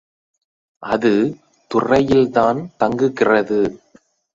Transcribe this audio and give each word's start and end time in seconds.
அது 0.83 1.13
துறையில்தான் 1.71 2.59
தங்குகிறது. 2.77 3.61